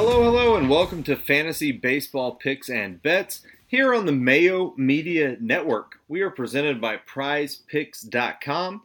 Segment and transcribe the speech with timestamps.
[0.00, 5.36] Hello, hello, and welcome to Fantasy Baseball Picks and Bets here on the Mayo Media
[5.40, 5.98] Network.
[6.06, 8.82] We are presented by PrizePicks.com.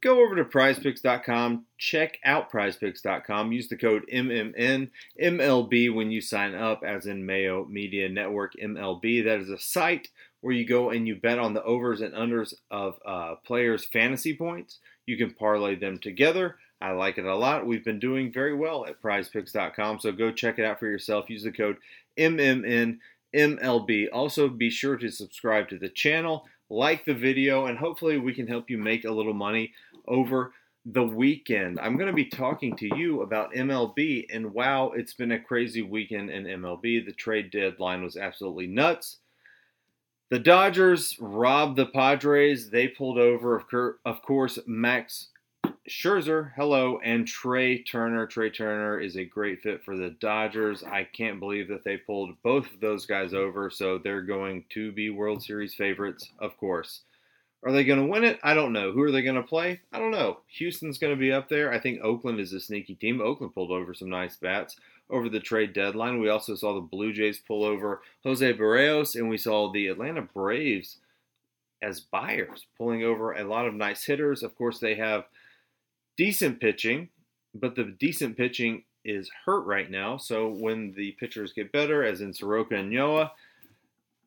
[0.00, 4.88] Go over to PrizePicks.com, check out PrizePicks.com, use the code MMN
[5.22, 9.22] MLB when you sign up, as in Mayo Media Network MLB.
[9.22, 10.08] That is a site
[10.40, 14.34] where you go and you bet on the overs and unders of uh, players' fantasy
[14.34, 14.78] points.
[15.04, 16.56] You can parlay them together.
[16.80, 17.66] I like it a lot.
[17.66, 21.30] We've been doing very well at prizepicks.com, so go check it out for yourself.
[21.30, 21.78] Use the code
[22.18, 24.08] MMNMLB.
[24.12, 28.46] Also, be sure to subscribe to the channel, like the video, and hopefully, we can
[28.46, 29.72] help you make a little money
[30.06, 30.52] over
[30.86, 31.80] the weekend.
[31.80, 35.80] I'm going to be talking to you about MLB, and wow, it's been a crazy
[35.80, 37.06] weekend in MLB.
[37.06, 39.18] The trade deadline was absolutely nuts.
[40.30, 42.68] The Dodgers robbed the Padres.
[42.68, 43.64] They pulled over,
[44.04, 45.28] of course, Max
[45.88, 48.26] Scherzer, hello, and Trea Turner.
[48.26, 50.82] Trea Turner is a great fit for the Dodgers.
[50.82, 54.92] I can't believe that they pulled both of those guys over, so they're going to
[54.92, 57.02] be World Series favorites, of course.
[57.62, 58.38] Are they going to win it?
[58.42, 58.92] I don't know.
[58.92, 59.80] Who are they going to play?
[59.92, 60.40] I don't know.
[60.48, 61.72] Houston's going to be up there.
[61.72, 63.20] I think Oakland is a sneaky team.
[63.20, 64.76] Oakland pulled over some nice bats
[65.10, 66.20] over the trade deadline.
[66.20, 70.22] We also saw the Blue Jays pull over Jose Berrios, and we saw the Atlanta
[70.22, 70.98] Braves
[71.82, 74.42] as buyers pulling over a lot of nice hitters.
[74.42, 75.24] Of course, they have
[76.16, 77.08] decent pitching,
[77.54, 80.16] but the decent pitching is hurt right now.
[80.16, 83.30] So when the pitchers get better, as in Soroka and Ynoa,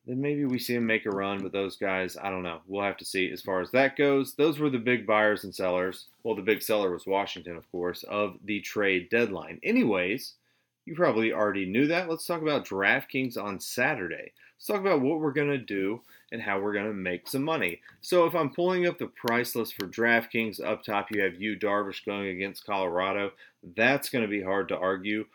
[0.06, 1.42] then maybe we see them make a run.
[1.42, 2.60] But those guys, I don't know.
[2.66, 4.34] We'll have to see as far as that goes.
[4.34, 6.06] Those were the big buyers and sellers.
[6.22, 9.60] Well, the big seller was Washington, of course, of the trade deadline.
[9.62, 10.34] Anyways,
[10.88, 12.08] you probably already knew that.
[12.08, 14.32] Let's talk about DraftKings on Saturday.
[14.56, 16.00] Let's talk about what we're going to do
[16.32, 17.80] and how we're going to make some money.
[18.00, 21.58] So if I'm pulling up the price list for DraftKings, up top you have Yu
[21.58, 23.32] Darvish going against Colorado.
[23.76, 25.26] That's going to be hard to argue.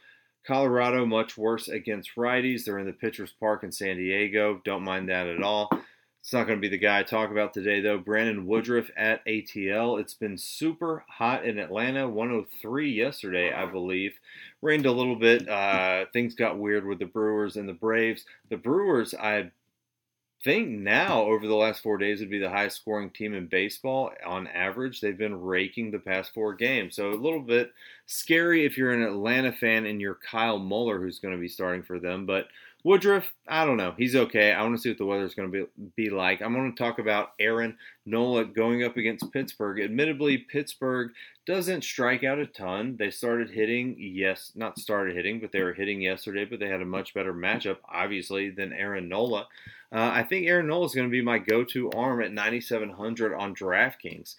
[0.44, 2.66] Colorado much worse against righties.
[2.66, 4.60] They're in the pitcher's park in San Diego.
[4.66, 5.70] Don't mind that at all.
[6.24, 7.98] It's not going to be the guy I talk about today, though.
[7.98, 10.00] Brandon Woodruff at ATL.
[10.00, 12.08] It's been super hot in Atlanta.
[12.08, 14.14] 103 yesterday, I believe.
[14.64, 15.48] Rained a little bit.
[15.50, 18.24] Uh, things got weird with the Brewers and the Braves.
[18.50, 19.52] The Brewers, I
[20.42, 24.12] think now over the last four days would be the highest scoring team in baseball
[24.26, 25.02] on average.
[25.02, 27.74] They've been raking the past four games, so a little bit
[28.06, 31.84] scary if you're an Atlanta fan and you're Kyle Muller who's going to be starting
[31.84, 32.26] for them.
[32.26, 32.48] But
[32.86, 33.94] Woodruff, I don't know.
[33.98, 34.52] He's okay.
[34.52, 36.42] I want to see what the weather's going to be, be like.
[36.42, 39.80] I'm going to talk about Aaron Nola going up against Pittsburgh.
[39.80, 41.12] Admittedly, Pittsburgh
[41.46, 42.98] doesn't strike out a ton.
[43.00, 46.82] They started hitting, yes, not started hitting, but they were hitting yesterday, but they had
[46.82, 49.48] a much better matchup, obviously, than Aaron Nola.
[49.90, 53.34] Uh, I think Aaron Nola is going to be my go to arm at 9,700
[53.34, 54.36] on DraftKings.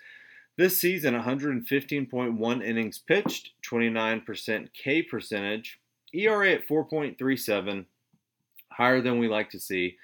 [0.58, 5.80] This season, 115.1 innings pitched, 29% K percentage,
[6.12, 7.86] ERA at 4.37
[8.76, 9.96] higher than we like to see.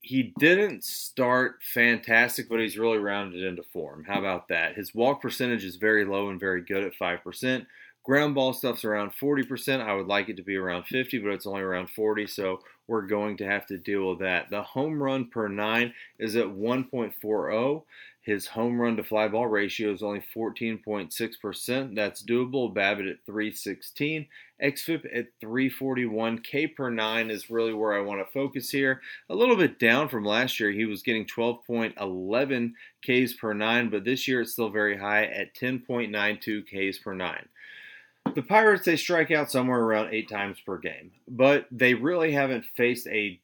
[0.00, 4.04] He didn't start fantastic, but he's really rounded into form.
[4.04, 4.76] How about that?
[4.76, 7.66] His walk percentage is very low and very good at 5%.
[8.04, 9.80] Ground ball stuff's around 40%.
[9.80, 13.06] I would like it to be around 50, but it's only around 40, so we're
[13.06, 14.50] going to have to deal with that.
[14.50, 17.82] The home run per nine is at 1.40.
[18.24, 21.94] His home run to fly ball ratio is only 14.6%.
[21.94, 22.74] That's doable.
[22.74, 24.26] BABIP at 316.
[24.62, 26.38] XFIP at 341.
[26.38, 29.02] K per 9 is really where I want to focus here.
[29.28, 30.70] A little bit down from last year.
[30.70, 35.54] He was getting 12.11 Ks per 9, but this year it's still very high at
[35.54, 37.46] 10.92 Ks per 9.
[38.34, 42.64] The Pirates, they strike out somewhere around eight times per game, but they really haven't
[42.74, 43.38] faced a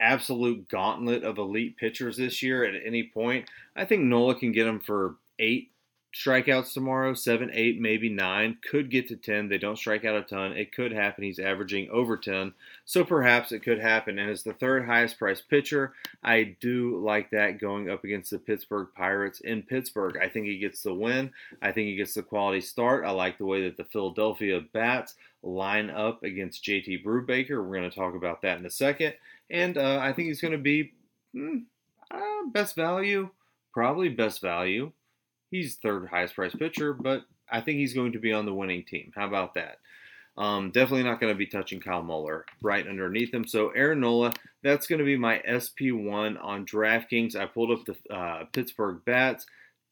[0.00, 3.48] absolute gauntlet of elite pitchers this year at any point.
[3.76, 5.70] I think Nola can get him for eight
[6.14, 8.58] strikeouts tomorrow, seven, eight, maybe nine.
[8.68, 9.48] Could get to 10.
[9.48, 10.52] They don't strike out a ton.
[10.52, 11.24] It could happen.
[11.24, 12.52] He's averaging over 10.
[12.84, 14.18] So perhaps it could happen.
[14.18, 18.38] And as the third highest priced pitcher, I do like that going up against the
[18.38, 20.18] Pittsburgh Pirates in Pittsburgh.
[20.20, 21.30] I think he gets the win.
[21.62, 23.04] I think he gets the quality start.
[23.04, 27.64] I like the way that the Philadelphia bats line up against JT Brubaker.
[27.64, 29.14] We're going to talk about that in a second.
[29.50, 30.92] And uh, I think he's going to be
[31.34, 31.64] mm,
[32.10, 33.30] uh, best value,
[33.72, 34.92] probably best value.
[35.50, 38.84] He's third highest priced pitcher, but I think he's going to be on the winning
[38.84, 39.12] team.
[39.14, 39.78] How about that?
[40.36, 43.46] Um, definitely not going to be touching Kyle Muller right underneath him.
[43.46, 44.32] So Aaron Nola,
[44.62, 47.36] that's going to be my SP1 on DraftKings.
[47.36, 49.46] I pulled up the uh, Pittsburgh bats.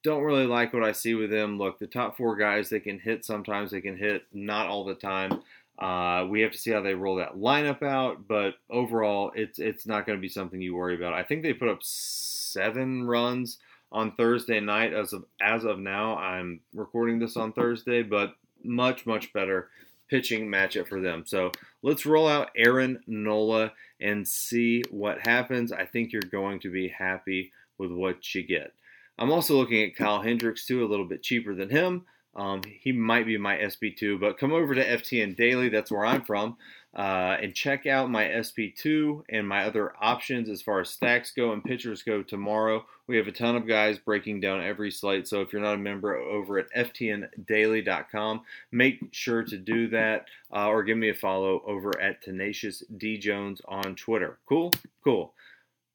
[0.04, 1.58] Don't really like what I see with them.
[1.58, 4.94] Look, the top four guys, they can hit sometimes, they can hit not all the
[4.94, 5.42] time.
[5.78, 9.86] Uh, we have to see how they roll that lineup out, but overall, it's it's
[9.86, 11.12] not going to be something you worry about.
[11.12, 13.58] I think they put up seven runs
[13.92, 16.16] on Thursday night as of as of now.
[16.16, 18.34] I'm recording this on Thursday, but
[18.64, 19.70] much much better
[20.08, 21.24] pitching matchup for them.
[21.26, 21.52] So
[21.82, 25.70] let's roll out Aaron Nola and see what happens.
[25.70, 28.72] I think you're going to be happy with what you get.
[29.18, 32.06] I'm also looking at Kyle Hendricks too, a little bit cheaper than him.
[32.38, 35.68] Um, he might be my SP2, but come over to FTN Daily.
[35.68, 36.56] That's where I'm from
[36.94, 41.52] uh, and check out my SP2 and my other options as far as stacks go
[41.52, 42.84] and pitchers go tomorrow.
[43.06, 45.78] We have a ton of guys breaking down every slate, so if you're not a
[45.78, 48.40] member over at ftndaily.com,
[48.72, 53.18] make sure to do that uh, or give me a follow over at Tenacious D
[53.18, 54.38] Jones on Twitter.
[54.48, 54.72] Cool?
[55.04, 55.32] Cool.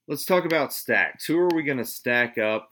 [0.08, 1.26] Let's talk about stacks.
[1.26, 2.70] Who are we going to stack up?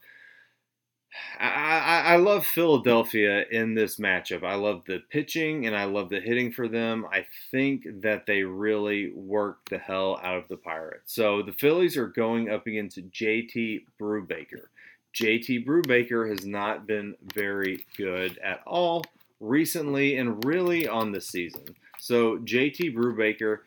[1.38, 4.42] I, I, love Philadelphia in this matchup.
[4.44, 7.06] I love the pitching and I love the hitting for them.
[7.10, 11.14] I think that they really work the hell out of the Pirates.
[11.14, 14.68] So the Phillies are going up against JT Brubaker.
[15.14, 19.04] JT Brubaker has not been very good at all
[19.40, 21.64] recently and really on the season.
[21.98, 23.58] So JT Brubaker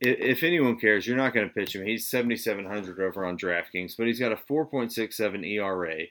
[0.00, 1.86] if anyone cares, you're not going to pitch him.
[1.86, 6.04] He's 7,700 over on DraftKings, but he's got a 4.67 ERA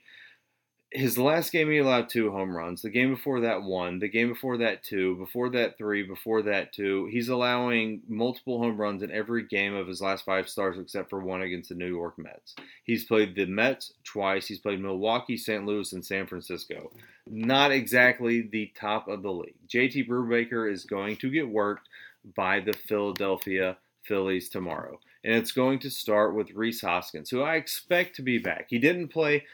[0.93, 2.83] his last game he allowed two home runs.
[2.83, 3.97] The game before that one.
[3.99, 5.15] The game before that two.
[5.15, 6.03] Before that three.
[6.03, 7.07] Before that two.
[7.11, 11.19] He's allowing multiple home runs in every game of his last five stars except for
[11.19, 12.55] one against the New York Mets.
[12.83, 14.47] He's played the Mets twice.
[14.47, 15.65] He's played Milwaukee, St.
[15.65, 16.91] Louis, and San Francisco.
[17.27, 19.55] Not exactly the top of the league.
[19.67, 21.89] JT Brubaker is going to get worked
[22.35, 24.99] by the Philadelphia Phillies tomorrow.
[25.23, 28.67] And it's going to start with Rhys Hoskins, who I expect to be back.
[28.69, 29.45] He didn't play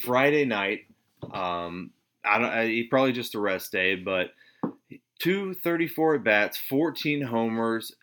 [0.00, 0.86] Friday night.
[1.32, 1.90] Um,
[2.24, 2.50] I don't.
[2.50, 4.32] I, he probably just a rest day, but
[5.20, 7.94] 234 at bats, 14 homers,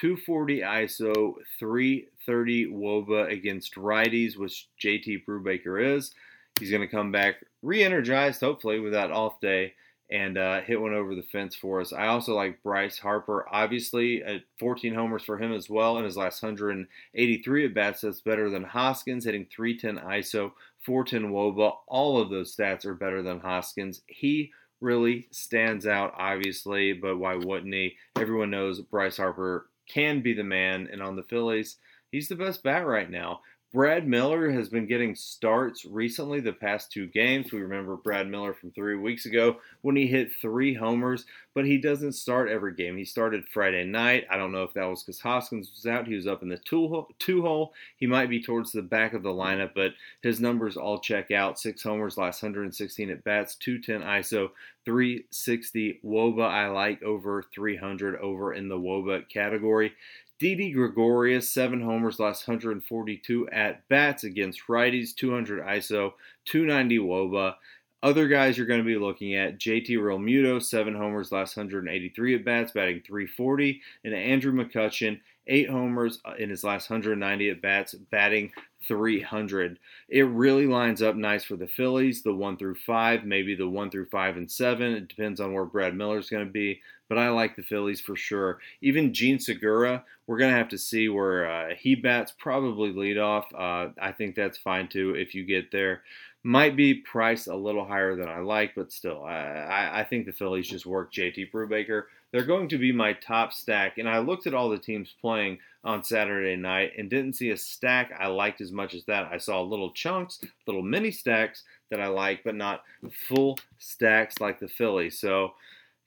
[0.00, 6.12] 240 ISO, 330 WOBA against righties, which JT Brubaker is.
[6.58, 9.74] He's going to come back re-energized, hopefully, with that off day
[10.10, 11.92] and uh, hit one over the fence for us.
[11.92, 16.16] I also like Bryce Harper, obviously, at 14 homers for him as well in his
[16.16, 18.00] last 183 at bats.
[18.00, 20.52] That's better than Hoskins, hitting 310 ISO,
[20.84, 21.72] 410 Woba.
[21.86, 24.02] All of those stats are better than Hoskins.
[24.06, 24.50] He
[24.80, 27.96] really stands out, obviously, but why wouldn't he?
[28.16, 31.76] Everyone knows Bryce Harper can be the man, and on the Phillies,
[32.10, 33.40] he's the best bat right now.
[33.72, 37.52] Brad Miller has been getting starts recently, the past two games.
[37.52, 41.24] We remember Brad Miller from three weeks ago when he hit three homers,
[41.54, 42.96] but he doesn't start every game.
[42.96, 44.26] He started Friday night.
[44.28, 46.08] I don't know if that was because Hoskins was out.
[46.08, 47.72] He was up in the two hole, two hole.
[47.96, 51.60] He might be towards the back of the lineup, but his numbers all check out.
[51.60, 54.50] Six homers, last 116 at bats, 210 ISO,
[54.84, 56.42] 360 Woba.
[56.42, 59.92] I like over 300 over in the Woba category.
[60.40, 66.14] Didi Gregorius, seven homers, last 142 at bats against righties, 200 ISO,
[66.46, 67.54] 290 WOBA.
[68.02, 72.44] Other guys you're going to be looking at JT Realmuto, seven homers, last 183 at
[72.46, 77.94] bats, batting 340, and Andrew McCutchen, eight homers uh, in his last 190 at bats,
[77.94, 78.52] batting
[78.86, 79.78] 300.
[80.08, 83.90] It really lines up nice for the Phillies, the one through five, maybe the one
[83.90, 84.92] through five and seven.
[84.92, 88.16] It depends on where Brad Miller's going to be, but I like the Phillies for
[88.16, 88.58] sure.
[88.80, 93.18] Even Jean Segura, we're going to have to see where uh, he bats, probably lead
[93.18, 93.46] off.
[93.54, 96.02] Uh, I think that's fine too if you get there.
[96.42, 100.32] Might be priced a little higher than I like, but still, I, I, think the
[100.32, 102.04] Phillies just work JT Brubaker.
[102.32, 105.58] They're going to be my top stack, and I looked at all the teams playing
[105.84, 109.30] on Saturday night and didn't see a stack I liked as much as that.
[109.30, 112.84] I saw little chunks, little mini stacks that I like, but not
[113.28, 115.18] full stacks like the Phillies.
[115.18, 115.52] So,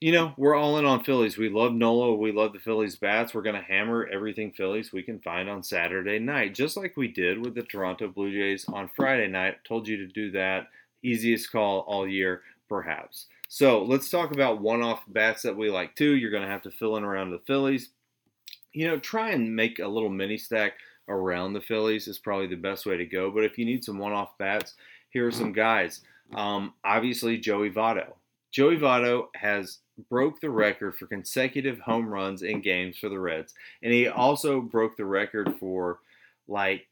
[0.03, 1.37] you know, we're all in on Phillies.
[1.37, 2.13] We love Nola.
[2.15, 3.33] We love the Phillies bats.
[3.33, 7.07] We're going to hammer everything Phillies we can find on Saturday night, just like we
[7.07, 9.63] did with the Toronto Blue Jays on Friday night.
[9.63, 10.67] Told you to do that.
[11.03, 13.27] Easiest call all year, perhaps.
[13.47, 16.15] So let's talk about one off bats that we like too.
[16.15, 17.89] You're going to have to fill in around the Phillies
[18.73, 20.73] you know, try and make a little mini stack
[21.07, 23.31] around the Phillies is probably the best way to go.
[23.31, 24.73] But if you need some one-off bats,
[25.11, 26.01] here are some guys.
[26.33, 28.13] Um, obviously, Joey Votto.
[28.51, 33.53] Joey Votto has broke the record for consecutive home runs in games for the Reds,
[33.81, 35.99] and he also broke the record for
[36.47, 36.87] like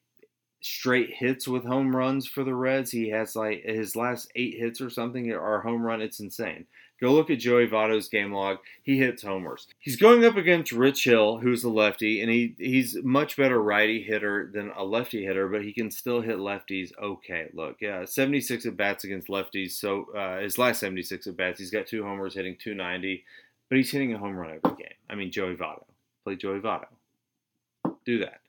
[0.62, 2.92] straight hits with home runs for the Reds.
[2.92, 6.02] He has like his last eight hits or something are home run.
[6.02, 6.66] It's insane.
[7.02, 8.60] Go look at Joey Votto's game log.
[8.84, 9.68] He hits homers.
[9.80, 14.04] He's going up against Rich Hill, who's a lefty, and he he's much better righty
[14.04, 17.50] hitter than a lefty hitter, but he can still hit lefties okay.
[17.54, 19.72] Look, yeah, 76 at bats against lefties.
[19.72, 23.24] So uh, his last 76 at bats, he's got two homers, hitting 290,
[23.68, 24.94] but he's hitting a home run every game.
[25.10, 25.86] I mean, Joey Votto.
[26.24, 26.86] Play Joey Votto.
[28.06, 28.42] Do that.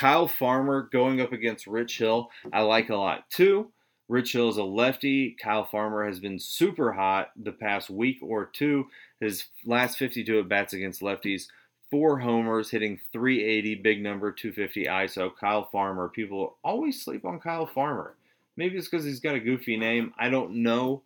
[0.00, 3.70] Kyle Farmer going up against Rich Hill, I like a lot too.
[4.08, 5.36] Rich Hill is a lefty.
[5.38, 8.86] Kyle Farmer has been super hot the past week or two,
[9.20, 11.48] His last 52 at bats against lefties,
[11.90, 15.30] four homers, hitting 380, big number, 250 ISO.
[15.38, 16.08] Kyle Farmer.
[16.08, 18.14] People always sleep on Kyle Farmer.
[18.56, 20.14] Maybe it's because he's got a goofy name.
[20.18, 21.02] I don't know.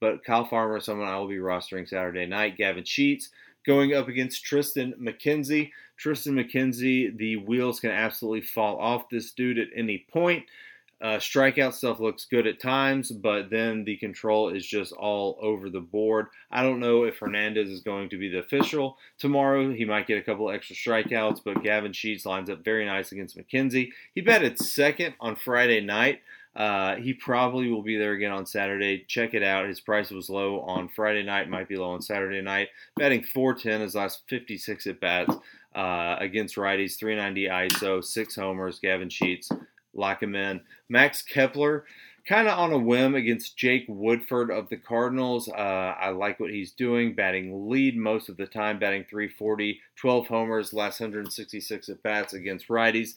[0.00, 2.56] But Kyle Farmer is someone I will be rostering Saturday night.
[2.56, 3.28] Gavin Sheets
[3.66, 5.70] going up against Triston McKenzie.
[6.02, 10.44] Triston McKenzie, the wheels can absolutely fall off this dude at any point.
[11.02, 15.68] Uh, strikeout stuff looks good at times, but then the control is just all over
[15.68, 16.26] the board.
[16.48, 19.72] I don't know if Hernandez is going to be the official tomorrow.
[19.72, 23.36] He might get a couple extra strikeouts, but Gavin Sheets lines up very nice against
[23.36, 23.90] McKenzie.
[24.14, 26.20] He batted second on Friday night.
[26.54, 29.04] Uh, he probably will be there again on Saturday.
[29.08, 29.68] Check it out.
[29.68, 32.68] His price was low on Friday night, might be low on Saturday night.
[32.96, 35.34] Batting 410 his last 56 at bats
[35.74, 38.78] uh, against righties, 390 ISO, six homers.
[38.80, 39.48] Gavin Sheets
[39.94, 40.60] lock him in.
[40.88, 41.84] Max Kepler,
[42.26, 45.48] kind of on a whim against Jake Woodford of the Cardinals.
[45.48, 50.26] Uh, I like what he's doing, batting lead most of the time, batting 340, 12
[50.26, 53.10] homers, last 166 at bats against righties.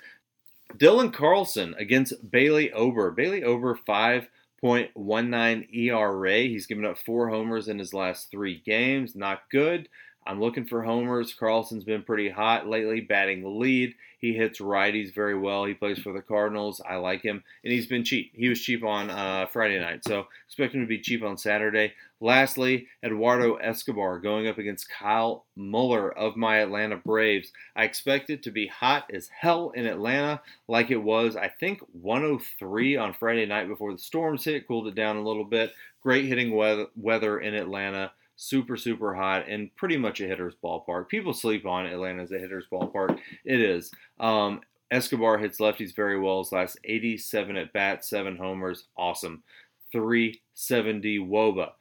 [0.74, 3.12] Dylan Carlson against Bailey Ober.
[3.12, 6.42] Bailey Ober, 5.19 ERA.
[6.42, 9.16] He's given up four homers in his last three games.
[9.16, 9.88] Not good.
[10.28, 11.34] I'm looking for homers.
[11.34, 13.94] Carlson's been pretty hot lately, batting the lead.
[14.20, 15.66] He hits righties very well.
[15.66, 16.82] He plays for the Cardinals.
[16.88, 18.32] I like him, and he's been cheap.
[18.34, 21.94] He was cheap on uh, Friday night, so expect him to be cheap on Saturday.
[22.22, 27.52] Lastly, Eduardo Escobar going up against Kyle Muller of my Atlanta Braves.
[27.76, 31.82] I expect it to be hot as hell in Atlanta, like it was, I think,
[31.92, 35.74] 103 on Friday night before the storms hit, cooled it down a little bit.
[36.02, 36.56] Great hitting
[36.96, 41.08] weather in Atlanta super super hot and pretty much a hitter's ballpark.
[41.08, 43.18] People sleep on Atlanta as a hitter's ballpark.
[43.44, 43.92] It is.
[44.20, 46.40] Um, Escobar hits lefties very well.
[46.40, 49.44] His last 87 at bat, seven homers, awesome.
[49.92, 51.72] 370 woba.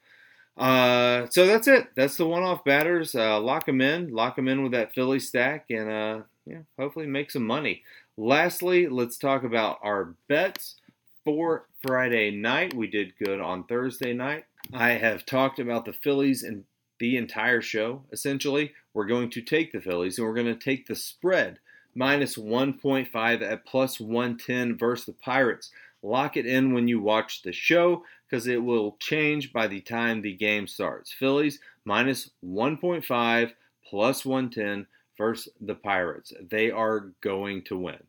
[0.56, 1.88] Uh, so that's it.
[1.96, 3.14] That's the one-off batters.
[3.14, 4.12] Uh, lock them in.
[4.12, 7.82] Lock them in with that Philly stack, and uh, yeah, hopefully make some money.
[8.16, 10.76] Lastly, let's talk about our bets
[11.24, 12.74] for Friday night.
[12.74, 14.44] We did good on Thursday night.
[14.72, 16.64] I have talked about the Phillies and
[17.00, 18.02] the entire show.
[18.12, 21.58] Essentially, we're going to take the Phillies and we're going to take the spread
[21.94, 25.70] minus 1.5 at plus 110 versus the Pirates.
[26.04, 30.20] Lock it in when you watch the show because it will change by the time
[30.20, 31.10] the game starts.
[31.10, 33.52] Phillies minus 1.5
[33.88, 36.32] plus 110 versus the Pirates.
[36.50, 38.02] They are going to win.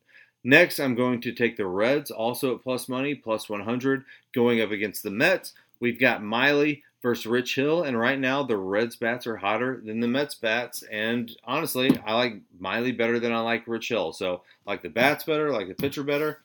[0.44, 4.72] Next, I'm going to take the Reds, also at plus money, plus 100, going up
[4.72, 5.54] against the Mets.
[5.80, 10.02] We've got Miley versus Rich Hill, and right now the Reds bats are hotter than
[10.02, 10.84] the Mets bats.
[10.92, 14.12] And honestly, I like Miley better than I like Rich Hill.
[14.12, 16.42] So like the bats better, like the pitcher better.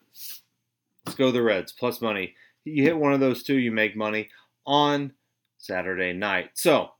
[1.06, 2.34] Let's go the Reds plus money.
[2.64, 4.28] You hit one of those two, you make money
[4.66, 5.12] on
[5.58, 6.50] Saturday night.
[6.54, 6.90] So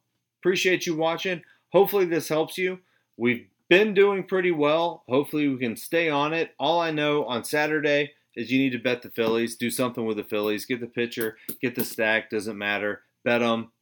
[0.40, 1.42] appreciate you watching.
[1.73, 2.78] Hopefully this helps you.
[3.16, 5.04] We've been doing pretty well.
[5.09, 6.54] Hopefully we can stay on it.
[6.59, 9.57] All I know on Saturday is you need to bet the Phillies.
[9.57, 10.64] Do something with the Phillies.
[10.64, 12.30] Get the pitcher, get the stack.
[12.30, 13.02] Doesn't matter.
[13.25, 13.73] Bet them.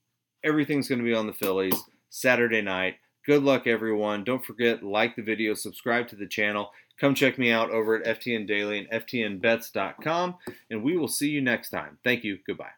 [0.45, 1.75] Everything's going to be on the Phillies
[2.11, 2.97] Saturday night.
[3.29, 4.25] Good luck, everyone.
[4.25, 6.71] Don't forget, like the video, subscribe to the channel.
[6.99, 10.37] Come check me out over at FTN Daily and FTNBets.com,
[10.71, 11.99] and we will see you next time.
[12.03, 12.39] Thank you.
[12.47, 12.78] Goodbye.